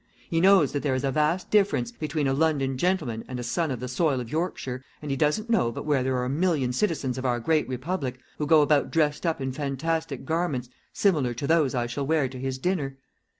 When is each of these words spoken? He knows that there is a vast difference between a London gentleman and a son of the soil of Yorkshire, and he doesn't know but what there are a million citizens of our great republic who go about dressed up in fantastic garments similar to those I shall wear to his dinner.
He 0.31 0.41
knows 0.41 0.71
that 0.71 0.81
there 0.81 0.95
is 0.95 1.03
a 1.03 1.11
vast 1.11 1.51
difference 1.51 1.91
between 1.91 2.27
a 2.27 2.33
London 2.33 2.75
gentleman 2.75 3.23
and 3.27 3.39
a 3.39 3.43
son 3.43 3.69
of 3.69 3.79
the 3.79 3.87
soil 3.87 4.19
of 4.19 4.31
Yorkshire, 4.31 4.81
and 4.99 5.11
he 5.11 5.15
doesn't 5.15 5.47
know 5.47 5.71
but 5.71 5.85
what 5.85 6.01
there 6.03 6.17
are 6.17 6.25
a 6.25 6.27
million 6.27 6.73
citizens 6.73 7.19
of 7.19 7.25
our 7.27 7.39
great 7.39 7.69
republic 7.69 8.17
who 8.39 8.47
go 8.47 8.63
about 8.63 8.89
dressed 8.89 9.27
up 9.27 9.39
in 9.39 9.51
fantastic 9.51 10.25
garments 10.25 10.69
similar 10.91 11.35
to 11.35 11.45
those 11.45 11.75
I 11.75 11.85
shall 11.85 12.07
wear 12.07 12.27
to 12.29 12.39
his 12.39 12.57
dinner. 12.57 12.97